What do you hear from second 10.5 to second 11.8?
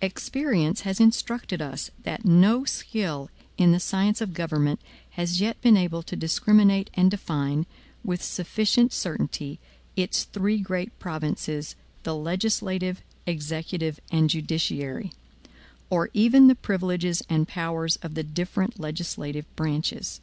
great provinces